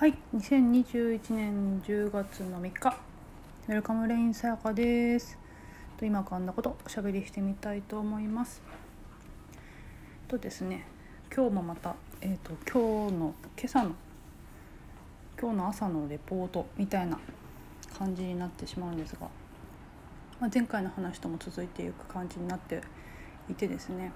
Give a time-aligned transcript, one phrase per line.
[0.00, 2.88] はい2021年10月の3日。
[3.68, 5.36] ウェルカムレインさやかです。
[5.98, 8.62] と今かんだことおしゃべりしてみたいと思います。
[10.26, 10.86] とですね
[11.30, 13.94] 今日もまたえっ、ー、と今日の今朝の
[15.38, 17.18] 今日の朝のレポートみたいな
[17.98, 19.28] 感じになってしまうんですが、
[20.40, 22.80] まあ、前回の話とも続いていく感じになって
[23.50, 24.08] いてですね。
[24.08, 24.10] っ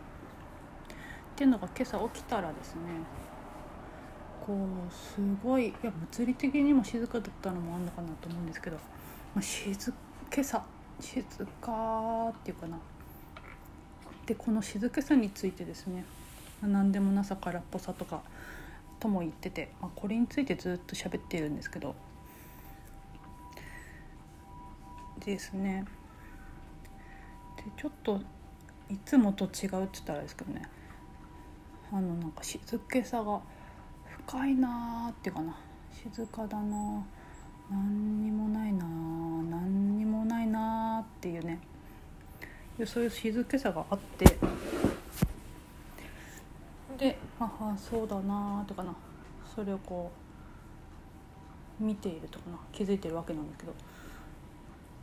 [1.36, 2.80] ていうのが今朝起きたらですね
[4.46, 8.76] こうすごいいや物理的にも静かだったのもあるのかなと思うんですけど、
[9.34, 9.92] まあ、静
[10.30, 10.62] 今朝
[11.00, 11.24] 静
[11.60, 12.78] かっていうかな。
[14.26, 16.04] でこの静けさについてですね、
[16.62, 18.22] 何でもなさからっぽさとか
[18.98, 21.94] とも言ってて、まあ、これについてずっと喋っているんですけど。
[25.24, 25.84] ですね。
[27.56, 28.20] でちょっと
[28.90, 30.68] いつもと違うって言ったらですけどね。
[31.92, 32.58] あのなんか静
[32.90, 33.40] けさが
[34.26, 35.56] 深いなーっていうかな。
[35.92, 37.02] 静かだな
[37.70, 41.60] 何にもないな何にもないなっていうね。
[42.84, 44.24] そういう静けさがあって。
[46.98, 48.94] でああそうだなとかな。
[49.54, 50.10] それをこ
[51.80, 52.58] う見ているとかな。
[52.72, 53.74] 気づいてるわけなんだけど。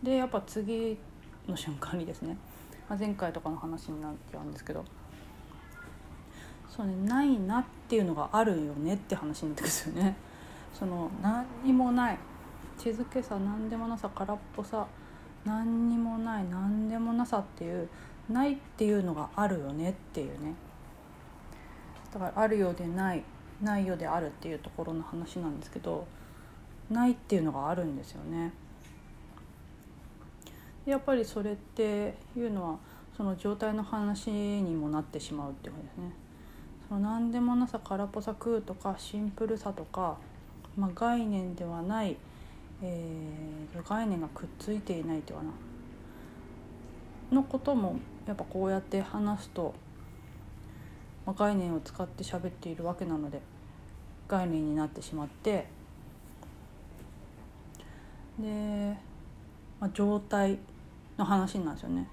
[0.04, 0.98] でやっぱ次
[1.48, 2.38] の瞬間にですね、
[2.90, 4.84] まあ、前回とかの話になっちゃうんですけど。
[6.76, 10.16] そうねないなっていうのがあるよねって話になってくるんですよね。
[10.74, 12.18] その何にもない
[12.78, 14.88] 静けさ何でもなさ空っぽさ
[15.44, 17.90] 何にもない何でもなさっていう
[18.30, 20.54] ないっていうのがあるよねっていうね
[22.14, 23.24] だからあるようでない
[23.62, 26.08] ないようであるっていうところの話なんですけど
[26.90, 28.54] ないっていうのがあるんですよね。
[30.86, 32.78] やっぱりそれっていうのは
[33.16, 36.21] その状態の話にもなってしまうっていうことですね。
[36.92, 40.18] その何でもなさ空っぽさ空とかシンプルさとか、
[40.76, 42.18] まあ、概念ではない、
[42.84, 45.52] えー、概念がくっついていないっていうかな
[47.32, 47.98] のことも
[48.28, 49.74] やっぱこうやって話すと、
[51.26, 53.40] まあ、概念を使って喋っているわけなので
[54.28, 55.68] 概念になってしまって
[58.38, 58.98] で、
[59.80, 60.60] まあ、状態
[61.18, 62.10] の話なんですよね。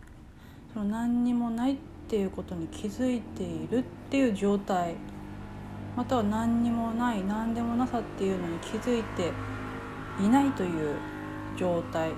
[0.73, 1.79] その何にもない
[2.09, 4.95] っていうことに気づいているっていう状態
[5.95, 9.31] または何にもない何でもなさっていうのに気づいて
[10.19, 10.97] いないという
[11.55, 12.15] 状態っ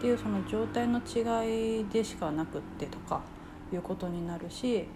[0.00, 3.20] ていうその状態の違いでしかなくってとか
[3.72, 4.86] いうことになるし、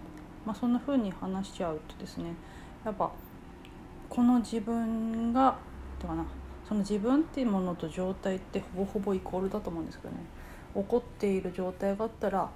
[0.45, 2.33] まあ、そんな風に話しちゃうとですね
[2.85, 3.11] やっぱ
[4.07, 5.57] この自分が
[5.99, 6.25] てかな
[6.65, 10.19] その自分っていうものと状態ってほぼほぼイコールだと思うんですけどね。
[10.75, 12.49] 怒っている状態があったら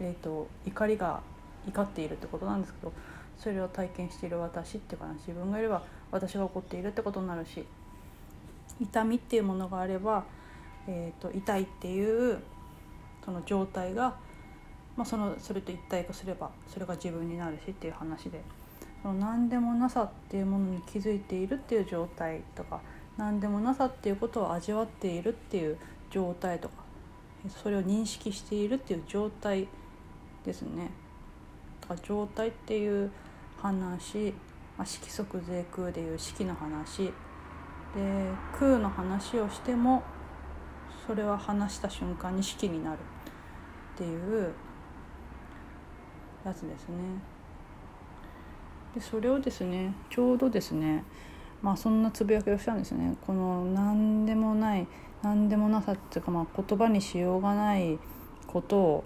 [0.00, 1.20] えーと、怒りが
[1.68, 2.92] 怒っているってことなんですけど
[3.38, 7.64] それを体験している私っていうかな自分がいれば私が怒っているってことになるし
[8.80, 10.24] 痛みっていうものがあれば、
[10.86, 12.38] えーと、痛いっていう
[13.24, 14.16] その状態が、
[14.96, 18.40] まあ、そのそれと一体化すればそれが自分になるしっていう話で
[19.02, 22.80] その何でもなさっていうものに気づいているっていう状態とか
[23.16, 25.78] 何でもなさっていうことを味わっているっていう
[26.10, 26.74] 状態とか
[27.62, 29.68] それを認識しているっていう状態
[30.44, 30.90] ですね。
[32.02, 33.10] 状態っていう
[33.60, 34.32] 話、
[34.76, 37.12] まあ、色即税空でいう式の話で
[38.58, 40.02] 空の話をしても
[41.06, 42.98] それは話した瞬間に式になる
[43.94, 44.52] っていう
[46.44, 46.96] やつですね。
[48.94, 51.04] でそれをですねちょうどですね
[51.62, 53.16] まあそんなつぶやきをしたんですね。
[53.26, 54.86] この何でもない
[55.22, 57.98] 何でもなさっていうかまあ言葉にしようがない
[58.46, 59.04] ことを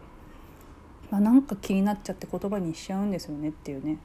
[1.13, 3.99] あ、なんか気になっちゃって言葉にしちゃうんですよねっていうね。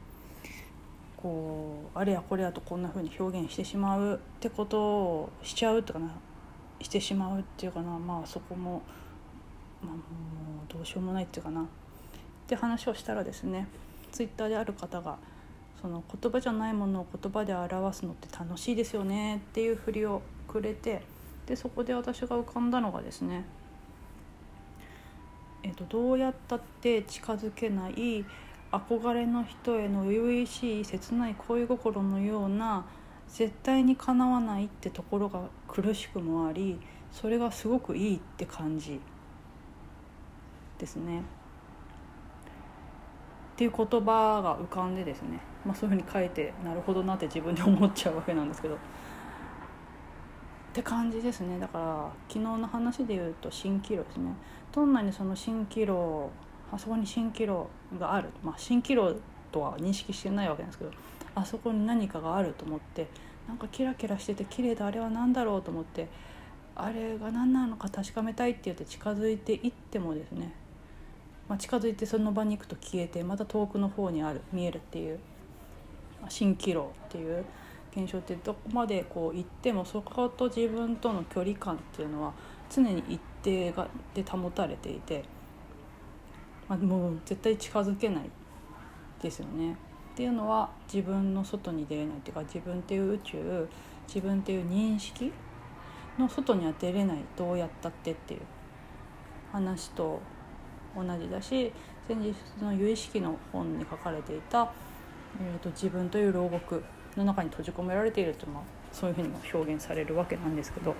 [1.17, 6.09] こうあれやこれやとこんな風に表現してしまうってことをしちゃうとかな
[6.81, 7.99] してしまうっていうかな。
[7.99, 8.81] まあそこも、
[9.83, 11.61] まあ、もうどうしようもないっていうかな。
[11.61, 11.65] っ
[12.47, 13.67] て話をしたらですね
[14.11, 15.17] ツイッターである方が
[15.81, 21.03] その言葉じゃないものを言葉で表すのって楽しいですよねっていうふりをくれて
[21.45, 23.45] でそこで私が浮かんだのがですね
[25.63, 28.25] えーと、どうやったって近づけない
[28.71, 32.85] 憧れの人への初々しい切ない恋心のような
[33.27, 36.79] 絶対にかなわないってところが苦しくもあり
[37.11, 38.99] それがすごくいいって感じ
[40.77, 41.19] ですね。
[41.19, 41.23] っ
[43.59, 48.77] ていう言葉が浮かんでですね、まあ、そういうふうに書いてなるほどなって自分で思っちゃうわけなんですけど。
[50.69, 51.59] って感じですね。
[51.59, 54.31] だから昨日の話で言うと蜃気楼ですね。
[54.71, 56.29] どんなにその蜃気楼
[56.71, 57.67] あそこに蜃気楼
[57.99, 59.15] がある、ま、蜃気楼
[59.51, 60.91] とは認識してないわけなんですけど
[61.35, 63.07] あそこに何かがあると思って
[63.47, 66.07] なんかキラキラしてて綺麗であれは何だろうと思って
[66.75, 70.53] あれが何なのか確かめたいって言って近づいていってもですね、
[71.47, 75.19] まあ、近づいてその場に行くと消えてまた遠くの方にある見えるっていう
[76.27, 77.43] 蜃気楼っていう
[77.95, 82.33] 現象ってどこまでこう行ってもそこと自分との距離感っていうのは
[82.69, 85.23] 常に一定がで保たれていて、
[86.67, 88.29] まあ、もう絶対近づけない
[89.21, 89.73] ですよね。
[89.73, 89.75] っ
[90.15, 93.67] ていうのは自分の外に出れないっていうか自分っていう宇宙
[94.07, 95.31] 自分っていう認識
[96.17, 98.41] の外には出れないどうやったってっていう
[99.51, 100.19] 話と
[100.95, 101.71] 同じだし
[102.07, 104.73] 先日の有意識の本に書かれていた、
[105.39, 106.83] えーと、自分という牢獄
[107.19, 110.91] の中に閉じ込められているというのはそういうふうにも表現されるわけなんですけど。
[110.91, 110.95] っ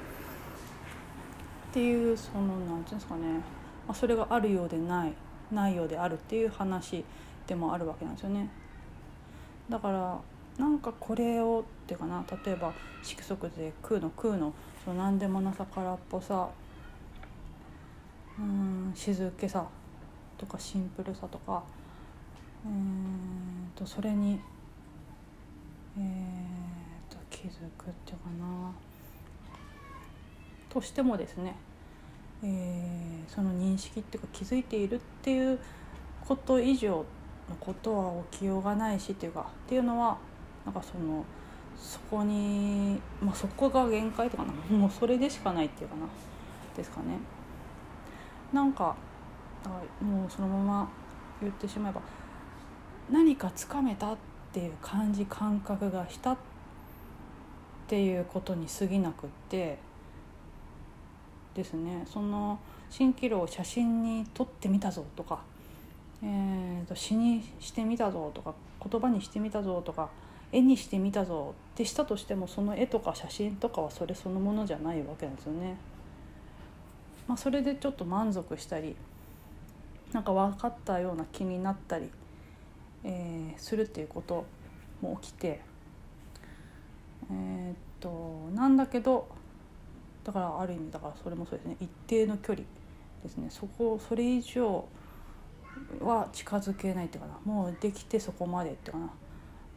[1.71, 3.41] ていうその何て言うんですかね、ま
[3.89, 5.13] あ、それがあるようでない
[5.51, 7.05] ないようであるっていう話
[7.45, 8.49] でもあるわけなんですよね。
[9.69, 10.19] だから
[10.57, 12.23] なんかこれをっていうかな。
[12.45, 12.73] 例えば
[13.03, 14.53] 色即で空の空の。
[14.83, 16.49] その何でもなさからっぽさ。
[18.39, 19.65] うん静けさ
[20.37, 21.63] とかシンプルさとか。
[22.65, 24.39] うんとそれに、
[27.41, 28.71] 気づくっていうかな。
[30.69, 31.55] としてもですね、
[32.43, 35.57] えー、その認識っていうか気づいているっていう
[36.27, 36.97] こと以上
[37.49, 40.17] のことは起きようがないしっていうかっていうのは
[40.65, 41.23] なんかその
[41.77, 44.51] そこに、まあ、そこが限界とかな。
[44.77, 46.01] もうそれでしかないっていうかな。
[46.75, 47.17] ですかね。
[48.51, 48.95] なんか
[50.01, 50.89] もうそのまま
[51.41, 52.01] 言ってしまえば
[53.09, 54.17] 何かつかめたっ
[54.51, 56.48] ていう感じ感覚がしたって
[57.89, 59.77] ていうことに過ぎなくって
[61.55, 62.59] ですねその
[62.91, 65.41] 蜃気楼を写真に撮ってみたぞとか
[66.21, 68.53] えーと、詩にしてみたぞとか
[68.85, 70.09] 言葉にしてみたぞとか
[70.51, 75.77] 絵にしてみたぞってしたとしてもその絵とか写真とかはそれそのものじゃないわけなんですよね。
[77.27, 78.95] まあ、それでちょっと満足したり
[80.11, 82.09] なんか分かったような気になったり、
[83.03, 84.45] えー、するっていうこと
[84.99, 85.61] も起きて
[87.31, 89.27] えー、っとなんだけど
[90.23, 91.77] だからある意味だからそれもそうですね。
[91.79, 92.65] 一定の距離
[93.23, 93.47] ですね。
[93.49, 94.85] そこそれ以上
[96.01, 97.39] は近づけないっていうかな。
[97.45, 99.09] もうできてそこまでっていうかな。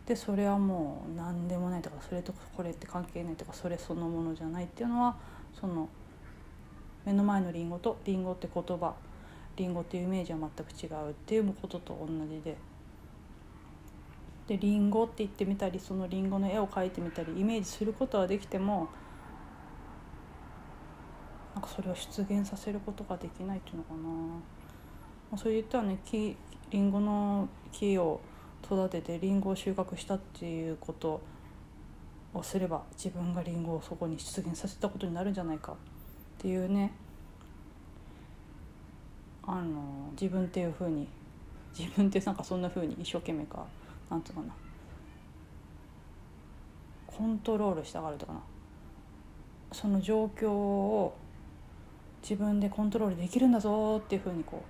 [0.06, 5.16] でそれはもう何でもないとかそれとこれって関係ないとかそれそのものじゃないっていうのは
[5.58, 5.88] その
[7.04, 8.94] 目の前のリンゴとリンゴって言葉
[9.56, 12.56] リンゴっていうイメージは全く違うっていうことと同じで。
[14.48, 18.88] でリンゴって言ってみたりそのリンゴの絵を描いてみたりイメージすることはできても
[21.54, 25.38] なんかそれを出現させることができないっていうのかな。
[25.38, 26.36] そういったね木
[26.70, 28.20] りんごの木を
[28.64, 31.20] 育ててりんごを収穫したっていうこと
[32.34, 35.76] をすれば自分がりんごをそこに出現させたことになるんじゃないかっ
[36.38, 36.92] ていうね
[39.42, 41.08] あの自分っていうふうに
[41.76, 43.66] 自分ってなんかそんなふうに一生懸命か
[44.12, 44.54] なんつうかな。
[47.06, 48.40] コントロールしたがるとかな。
[49.72, 51.16] その状況を
[52.22, 54.62] 自分でコントロールできるんだぞっていうふうにこ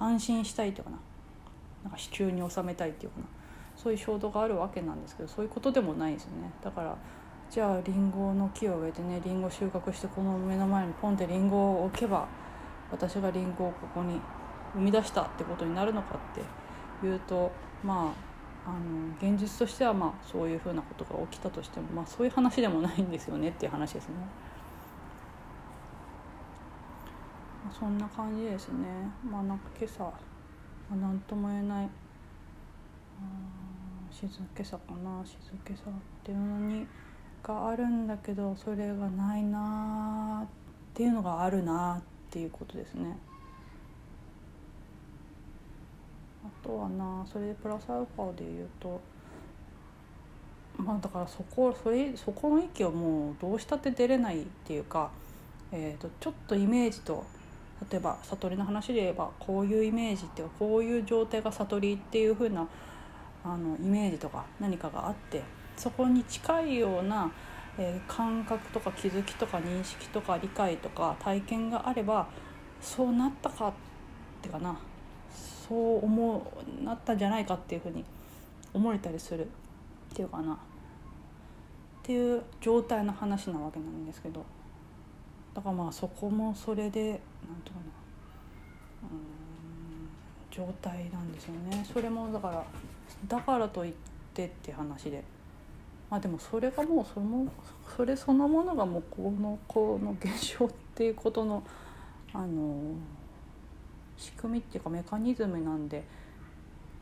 [0.00, 0.98] う安心したいというかな。
[1.84, 3.26] なんか支柱に収めたいっていうかな。
[3.76, 6.50] そういう衝動があるわけなんですけどそういうことでもないですよね。
[6.62, 6.96] だから
[7.50, 12.28] じゃありんごの木を植えてねりんご収穫してこの目の前にポンってりんごを置けば
[12.90, 14.20] 私がりんごをここに
[14.74, 17.50] 生み出したってことになるのかっていうと
[17.82, 18.31] まあ
[18.64, 24.14] あの現実としてはまあそういうふうなことが起きたとしても、まあ、そういう話でもないんですよねっていう話ですね。
[27.64, 30.10] まあそんな感じですねまあなんか今朝、ま
[30.92, 31.88] あ、何とも言えない
[34.10, 35.92] 静けさかな静けさっ
[36.22, 36.86] ていうのに
[37.42, 40.48] があるんだけどそれがないなっ
[40.94, 43.18] ていうのがあるなっていうことですね。
[46.44, 49.00] あとはなそれでプラスアルファで言うと
[50.76, 55.10] まあだからそこそれそこの域をもうどうしたって出れないっていうか、
[55.70, 57.24] えーとちょっとイメージと
[57.90, 62.68] 例えば悟りの話で言えばこういうイメージっていうかこういう状態が悟りっていう風な
[63.44, 65.42] あのイメージとか何かがあって
[65.76, 67.30] そこに近いような、
[67.78, 72.28] えー、感覚とか気づきとか認識とか理解とか体験があれば
[72.80, 73.72] そうなったかっ
[74.42, 74.78] てかな。
[75.68, 78.04] そう思うなったんじゃないかっていうふうに
[78.72, 79.48] 思われたりするっ
[80.14, 80.56] ていうかなっ
[82.02, 84.44] ていう状態の話なわけなんですけど。
[85.54, 87.18] だからまあそこもそれでなん
[87.64, 87.84] とかな。
[89.02, 89.42] うん
[90.50, 91.82] 状態なんですよね。
[91.90, 92.64] それもだから
[93.26, 93.92] だからといっ
[94.34, 95.24] てって話で。
[96.10, 97.50] まあでもそれがもうその
[97.96, 101.62] それそのものがもうこのこの現象っていうことの
[102.34, 102.94] あの
[104.22, 106.04] 仕組みっていうかメカニズムなんで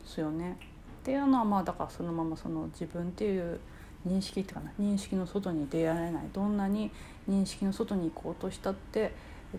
[0.05, 0.57] すよね。
[1.00, 3.61] っていうのはまあだからそのままその自分っていう
[4.07, 6.91] 認識っていうかな認識の外に出られないどんなに
[7.29, 9.12] 認識の外に行こうとしたって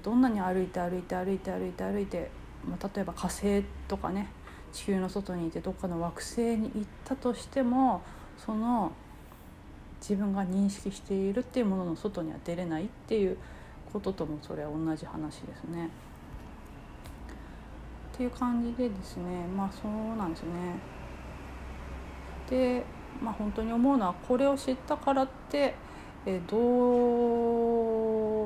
[0.04, 2.32] どんなに歩いて歩いて歩いて歩いて歩いて、
[2.68, 4.30] まあ、例えば火星とかね
[4.72, 8.02] 地球の外にいてどっかの惑星に行ったとしても
[8.38, 8.92] その
[10.00, 13.38] 自分が認識しているっていうものの外には出れないっていう
[13.92, 15.90] ことともそれは同じ話ですね。
[18.22, 20.76] っていう感じでですねまあそうなんですよね。
[22.48, 22.84] で
[23.20, 25.74] まあ本当に思うのはこれを知ったからって
[26.28, 26.58] えど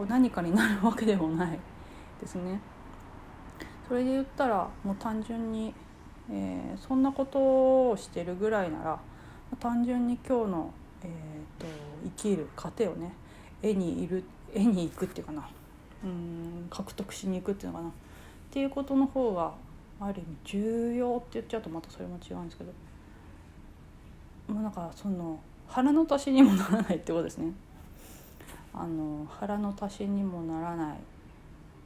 [0.01, 1.59] う何かになるわけでもない
[2.21, 2.61] ですね。
[3.89, 5.73] それで言ったらもう単純に、
[6.31, 8.97] えー、そんなことをしてるぐらいなら
[9.59, 11.67] 単純に今日の、えーと、
[12.05, 13.13] 生きる糧をね
[13.61, 15.49] 絵にいる絵に行くっていうかな
[16.05, 17.91] うん獲得しに行くっていうのかなっ
[18.51, 19.64] ていうことの方が
[19.99, 22.71] ある意味重要って言っちゃうとまたそれも違うんですけど
[24.53, 27.51] もうなんかその腹の足しにもならないってことですね。
[28.73, 30.99] あの腹の足しにもならないっ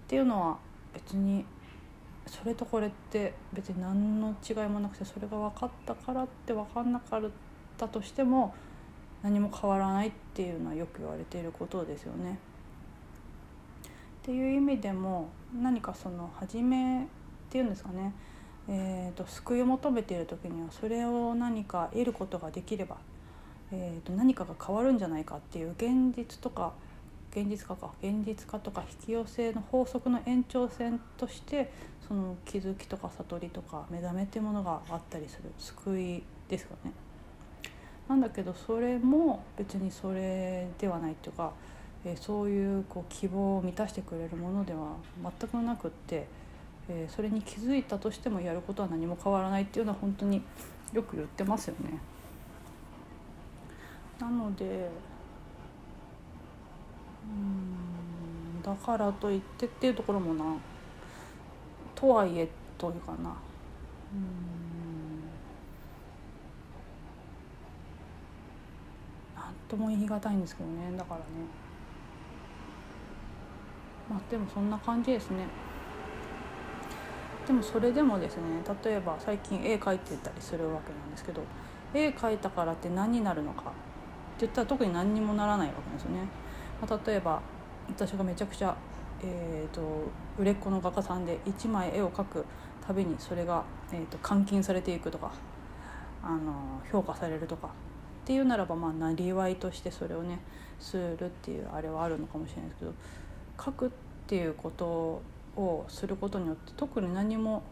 [0.08, 0.58] ていうのは
[0.94, 1.46] 別に
[2.26, 7.22] それとこれって別に何の違いもなくてそれが分かったからって分かんなかっ
[7.78, 8.56] たとしても
[9.22, 12.40] 何も変わらないっていうのはよく言われていることですよね。
[14.22, 15.30] っていう意味でも
[15.62, 17.08] 何かその初め
[17.50, 18.14] っていうんですかね、
[18.70, 22.98] えーと、救いを求めている時にはそれを何か得ることができれば、
[23.72, 26.74] えーと、何かが変わるんじゃないかっていう現実とか
[27.32, 31.72] 現実化か現実化とか引き寄せの法則の延長線として
[32.08, 36.92] その気づきとか悟りとか目覚めっていうものがあったりする救いですよね。
[38.08, 41.52] なんだけどそれも別にそれではないっていうか、
[42.04, 44.96] えー、そういうこう希望を満たしてくれるものでは
[45.40, 46.28] 全くなくって、
[46.90, 50.42] えー、それに気づいたとしてもやることは何も変わらないっていうのは本当に
[50.92, 52.00] よく言ってますよね。
[54.20, 54.90] なので
[57.24, 60.44] うんだからといってっていうところもな。
[61.96, 63.18] とはいえというかな。
[63.18, 63.24] うん。
[69.36, 70.98] なんとも言い難いんですけどね。
[70.98, 71.26] だからね。
[74.10, 75.46] まあでもそんな感じですね。
[77.50, 78.44] でもそれでもですね
[78.84, 81.42] 例えば最近絵描いてたりするわけなんですけど
[81.96, 83.72] 絵描いたからって何になるのかって
[84.42, 86.20] 言ったら特に何にもならないわけですよね。
[86.80, 87.42] まあ、例えば
[87.88, 88.78] 私がめちゃくちゃ、
[89.24, 89.82] えーと、
[90.38, 92.46] 売れっ子の画家さんで1枚絵を描く
[92.86, 95.32] たびにそれが、えーと、換金されていくとか
[96.22, 97.72] あの評価されるとかっ
[98.26, 100.38] ていうならばまあなりわいとしてそれをね
[100.80, 102.94] するっていうあれはあるのかもしれないですけど
[103.66, 103.90] 書くっ
[104.28, 105.24] ていうこと
[105.60, 107.64] をすることによって特に何も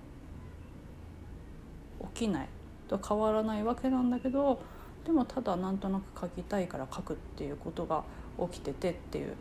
[2.13, 2.49] 起きない
[2.87, 4.61] と変わらないわけなんだけど
[5.05, 8.03] でもただなんとなく書きたいから書くっていうことが
[8.51, 9.33] 起きててっていう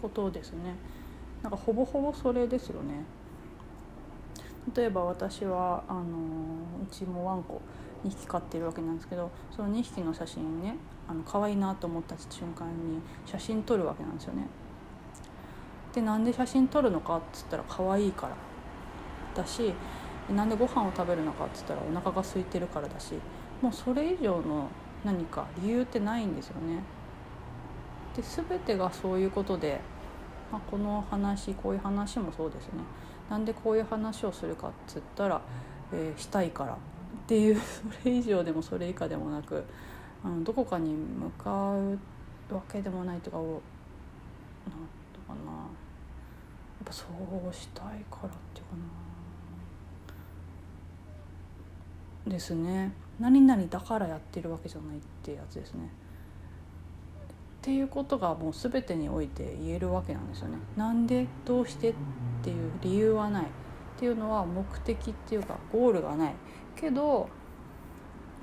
[0.00, 0.76] ことですね。
[1.42, 3.04] なんかほぼほぼそれですよね。
[4.74, 7.60] 例えば私はあのうちもワンコ
[8.04, 10.76] 2匹飼ってるわけなんですけどその2匹の写真ね
[11.08, 14.46] あの可愛いなと思った瞬間に写真撮るわけなんですよね。
[15.94, 17.16] でなんで写真撮るのか？
[17.16, 18.36] っつったら可愛いから
[19.34, 19.72] だし
[20.34, 21.46] なんでご飯を食べるのか？
[21.46, 23.14] っつったらお腹が空いてるからだし
[23.60, 24.68] もうそれ以上の
[25.04, 26.82] 何か理由ってないんですよね。
[28.16, 29.80] で全てがそういうことで、
[30.52, 32.72] まあ、この話こういう話もそうですね
[33.30, 34.68] なんでこういう話をするか？
[34.68, 35.40] っつったら、
[35.92, 36.76] えー、したいからっ
[37.26, 39.64] ていうそれ以上でもそれ以下でもなく
[40.24, 41.98] あのどこかに向かう
[42.54, 43.62] わけでもないとかを
[44.66, 44.72] な
[45.30, 45.58] かなや
[46.84, 48.72] っぱそうしたいからっていうか
[52.26, 55.90] なですね何々だからやってるわけじゃないってやつですね。
[57.60, 60.56] っていうことがもう全てにおいて言えるわけなんですよね。
[60.76, 61.94] なんでどうしてっ
[62.42, 63.46] ていう理由はないっ
[63.98, 66.34] ていうのは目的っていうかゴールがない
[66.74, 67.28] けど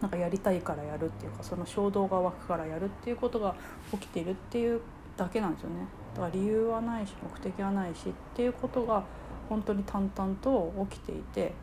[0.01, 3.55] なんかやりたいからやるっていうかその衝動が湧くからやるっていうことが
[3.91, 4.81] 起きているっていう
[5.15, 5.75] だけなんですよね。
[6.17, 9.03] だから理由はないし目的はないしっていうことが
[9.49, 11.53] 本当に淡々と起きていて、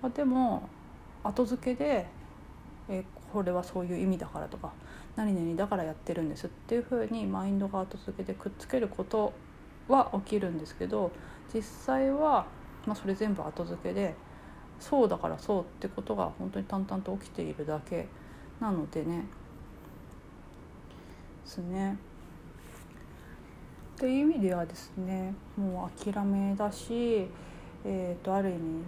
[0.00, 0.68] まあ、でも
[1.24, 2.06] 後付けで
[2.88, 4.72] えこれはそういう意味だからとか
[5.16, 9.32] 何々だからやってるんですっていうふうにマインドが後付けでくっつけること
[9.88, 11.10] は起きるんですけど
[11.52, 12.46] 実際は、
[12.86, 14.14] まあ、それ全部後付けで
[14.78, 18.06] そうだからそうってことが本当に淡々と起きているだけ
[18.60, 19.24] なのでね
[21.44, 22.11] ですね。
[24.02, 27.28] という意味ではですねもう諦めだし、
[27.84, 28.82] えー、とある意味もう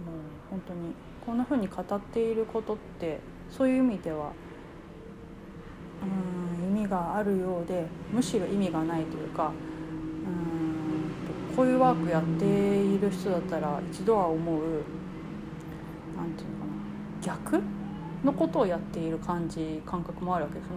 [0.49, 0.93] 本当に
[1.25, 4.33] こんなふうに語っていることってそういう意味では
[6.03, 9.53] うん意味があるようでむしろ意味がないというか
[11.47, 14.63] うんこういうワークやっている人だったら一度は思う
[16.17, 17.63] 何て言うのかな逆
[18.25, 20.75] のことをやっている感じ感覚もあるわけですね。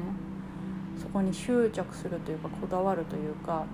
[0.97, 3.66] そこに執着するというかこだわるというか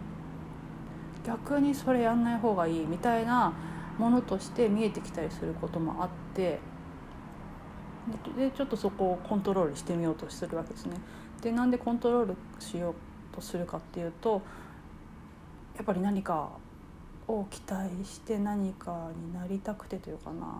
[1.24, 3.52] 逆にそれやんない方がいいみたいな
[3.98, 6.58] ものとして見えてきたりすることもあって
[8.36, 10.96] でちょっとそこをコントロールしてみようとするわけですね。
[11.40, 14.42] でなんでコントロールしようとするかっていうと
[15.76, 16.50] やっぱり何か
[17.26, 20.50] を期待して何かになりたくてというかなっ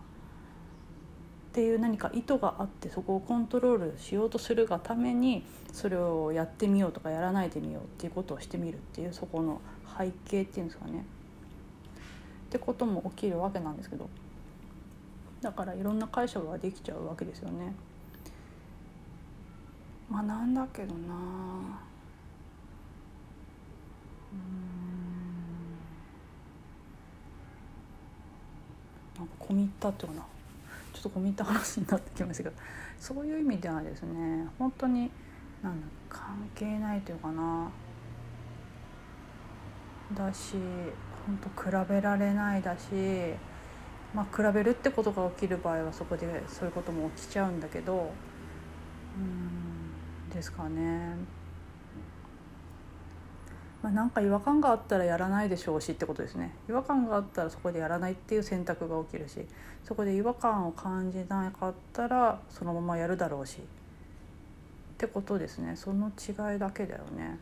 [1.53, 9.61] ていう何か意図があってそこをコントロールしようとするがためにそれをやってみようとかやらないでみようっていうことをしてみるっていうそこの
[9.99, 11.05] 背景っていうんですかね。
[12.47, 14.09] ってことも起きるわけなんですけど。
[15.41, 17.75] だからいろんな解釈ができちゃうわけですよね。
[20.09, 21.15] まあなんだけどな。
[24.33, 24.55] うん。
[29.19, 30.27] なんか込み入ったっていうかな。
[30.93, 32.57] ちょっと込み入った話になってきましたけど。
[32.99, 34.49] そういう意味ではですね。
[34.59, 35.11] 本当に
[35.63, 37.69] なんだ関係ないというかな。
[40.13, 40.55] だし
[41.27, 42.85] 本当比べられないだし
[44.15, 48.13] まあ比べるってことが起きる場合はそこでそういうことも起きちゃうんだけど
[49.17, 51.17] うんですかね。
[53.83, 59.45] まあ、なんか違和感があったらやらないでしょうしってことですね違和感があったらそこでやらないっていう選択が起きるし
[59.83, 63.61] そこで違和感を感じなかったらそのままやるだろうしっ
[64.97, 67.39] てことですねその違いだけだよね。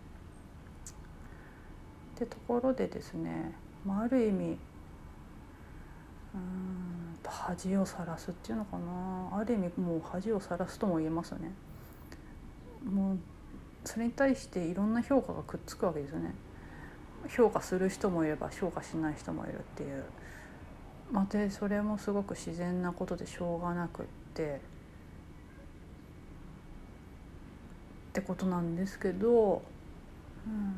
[2.14, 3.54] ってところでですね、
[3.84, 4.58] まあ、ある意味
[6.34, 11.52] うん恥をさらすっていうのかなある意味もう恥をさらすとも言えますね。
[12.84, 13.18] もう
[13.84, 16.34] それに対していろんな評価がくっつくわけですよね。
[17.28, 20.04] 評価する人もいれば評価しない人もいるっていう。
[21.10, 24.60] まあ、でそれもすごく自然なことでしょうがなくって
[28.10, 29.62] ってことなんですけど
[30.46, 30.74] うん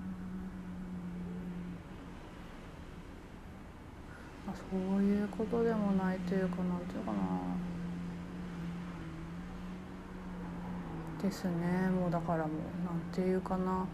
[4.44, 7.19] まあ、そういうことでもないというかなんていうかな。
[11.23, 11.89] ですね。
[11.89, 13.87] もうだからもうなんていうかな。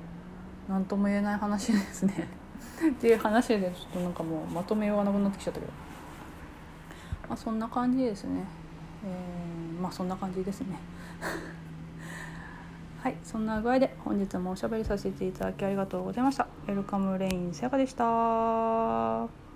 [0.69, 2.29] 何とも言えない話ですね。
[2.91, 5.73] っていう話でちょっとなんかもうまとめようがなくなってきちゃったけど。
[7.29, 8.45] まあそんな感じですね。
[9.05, 10.79] えー、まあそんな感じですね。
[13.03, 13.17] はい。
[13.23, 16.47] そんな具合で本日もおしゃべりさせていただきありがとうございました。
[16.67, 19.50] ウェルカムレインさやかでした。